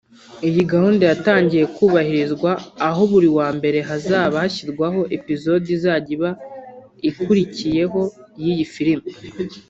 Iyi 0.47 0.61
gahunda 0.71 1.03
yatangiye 1.11 1.65
kubahirizwa 1.75 2.51
aho 2.87 3.01
buri 3.11 3.29
wa 3.37 3.47
mbere 3.57 3.77
hazajya 3.89 4.37
hashyirwaho 4.43 4.99
Episode 5.17 5.65
izajya 5.75 6.11
iba 6.17 6.29
ikurikiyeho 7.09 8.01
y’iyi 8.43 8.65
filime 8.73 9.09